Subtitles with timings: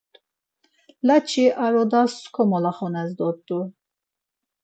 [1.07, 3.59] Laç̌i ar odas komolaxunes dort̆u.